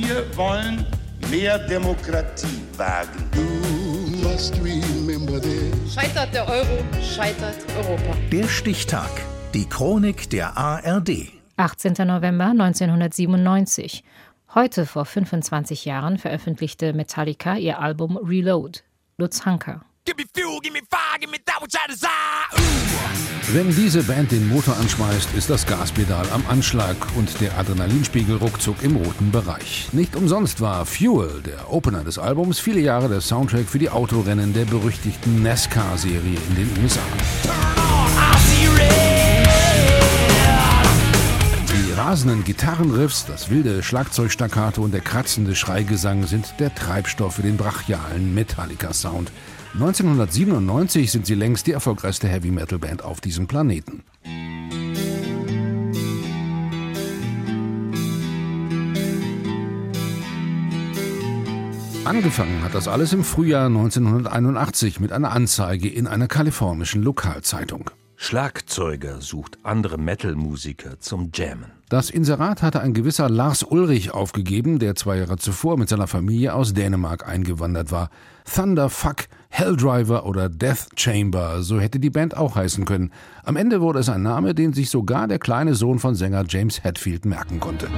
[0.00, 0.86] Wir wollen
[1.28, 3.28] mehr Demokratie wagen.
[5.92, 8.16] Scheitert der Euro, scheitert Europa.
[8.30, 9.10] Der Stichtag.
[9.54, 11.32] Die Chronik der ARD.
[11.56, 11.94] 18.
[12.06, 14.04] November 1997.
[14.54, 18.80] Heute vor 25 Jahren veröffentlichte Metallica ihr Album Reload.
[19.16, 19.84] Lutz Hanker.
[23.50, 28.82] Wenn diese Band den Motor anschmeißt, ist das Gaspedal am Anschlag und der Adrenalinspiegel ruckzuck
[28.82, 29.88] im roten Bereich.
[29.92, 34.52] Nicht umsonst war Fuel, der Opener des Albums, viele Jahre der Soundtrack für die Autorennen
[34.52, 37.00] der berüchtigten NASCAR-Serie in den USA.
[41.72, 47.56] Die rasenden Gitarrenriffs, das wilde Schlagzeugstaccato und der kratzende Schreigesang sind der Treibstoff für den
[47.56, 49.32] brachialen Metallica-Sound.
[49.74, 54.02] 1997 sind sie längst die erfolgreichste Heavy Metal Band auf diesem Planeten.
[62.04, 67.90] Angefangen hat das alles im Frühjahr 1981 mit einer Anzeige in einer kalifornischen Lokalzeitung.
[68.16, 71.70] Schlagzeuger sucht andere Metal-Musiker zum Jammen.
[71.90, 76.54] Das Inserat hatte ein gewisser Lars Ulrich aufgegeben, der zwei Jahre zuvor mit seiner Familie
[76.54, 78.10] aus Dänemark eingewandert war.
[78.44, 83.10] Thunderfuck, Helldriver oder Death Chamber, so hätte die Band auch heißen können.
[83.44, 86.84] Am Ende wurde es ein Name, den sich sogar der kleine Sohn von Sänger James
[86.84, 87.88] Hetfield merken konnte.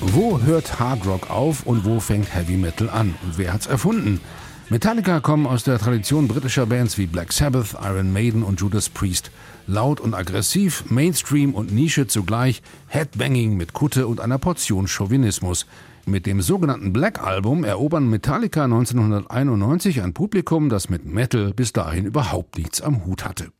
[0.00, 3.14] Wo hört Hard Rock auf und wo fängt Heavy Metal an?
[3.24, 4.20] Und wer hat's erfunden?
[4.70, 9.30] Metallica kommen aus der Tradition britischer Bands wie Black Sabbath, Iron Maiden und Judas Priest.
[9.66, 15.66] Laut und aggressiv, Mainstream und Nische zugleich, Headbanging mit Kutte und einer Portion Chauvinismus.
[16.06, 22.06] Mit dem sogenannten Black Album erobern Metallica 1991 ein Publikum, das mit Metal bis dahin
[22.06, 23.52] überhaupt nichts am Hut hatte.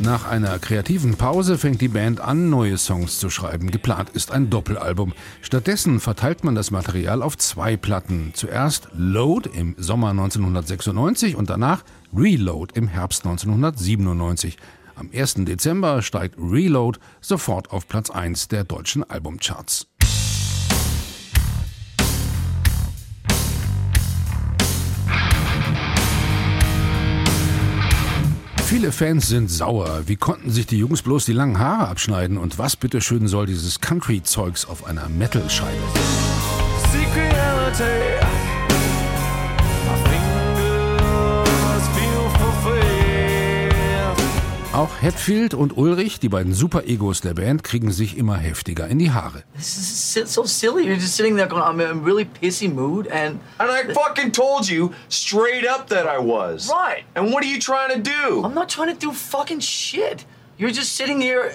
[0.00, 3.68] Nach einer kreativen Pause fängt die Band an, neue Songs zu schreiben.
[3.72, 5.12] Geplant ist ein Doppelalbum.
[5.42, 8.30] Stattdessen verteilt man das Material auf zwei Platten.
[8.32, 11.82] Zuerst Load im Sommer 1996 und danach
[12.16, 14.56] Reload im Herbst 1997.
[14.94, 15.34] Am 1.
[15.38, 19.88] Dezember steigt Reload sofort auf Platz 1 der deutschen Albumcharts.
[28.78, 30.02] Viele Fans sind sauer.
[30.06, 32.38] Wie konnten sich die Jungs bloß die langen Haare abschneiden?
[32.38, 35.82] Und was bitteschön soll dieses Country-Zeugs auf einer Metal-Scheibe?
[44.78, 49.10] Auch Hetfield und Ulrich, die beiden Super-Egos der Band, kriegen sich immer heftiger in die
[49.10, 49.42] Haare.
[49.56, 50.84] This is so silly.
[50.84, 53.40] You're just sitting there going, I'm in a really pissy mood and...
[53.58, 56.70] And I fucking told you straight up that I was.
[56.70, 57.02] Right.
[57.16, 58.44] And what are you trying to do?
[58.44, 60.24] I'm not trying to do fucking shit.
[60.58, 61.52] You're just sitting here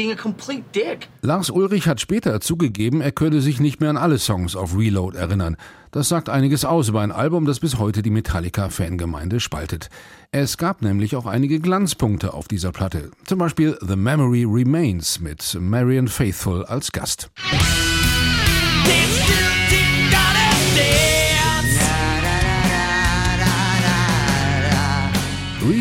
[0.00, 1.08] being a complete dick.
[1.20, 5.16] Lars Ulrich hat später zugegeben, er könne sich nicht mehr an alle Songs auf Reload
[5.16, 5.58] erinnern.
[5.90, 9.90] Das sagt einiges aus über ein Album, das bis heute die Metallica-Fangemeinde spaltet.
[10.32, 13.10] Es gab nämlich auch einige Glanzpunkte auf dieser Platte.
[13.26, 17.30] Zum Beispiel The Memory Remains mit Marian Faithful als Gast.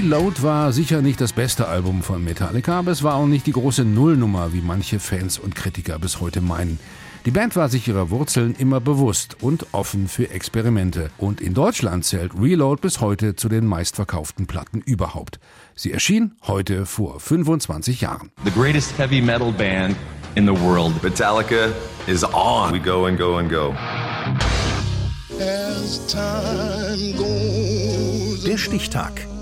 [0.09, 3.51] Reload war sicher nicht das beste Album von Metallica, aber es war auch nicht die
[3.51, 6.79] große Nullnummer, wie manche Fans und Kritiker bis heute meinen.
[7.25, 11.11] Die Band war sich ihrer Wurzeln immer bewusst und offen für Experimente.
[11.19, 15.39] Und in Deutschland zählt Reload bis heute zu den meistverkauften Platten überhaupt.
[15.75, 18.31] Sie erschien heute vor 25 Jahren.
[18.45, 19.95] The greatest heavy metal band
[20.33, 20.91] in the world.
[21.03, 21.71] Metallica
[22.07, 22.73] is on.
[22.73, 23.75] We go and go and go.
[28.43, 29.28] Der Stichtag.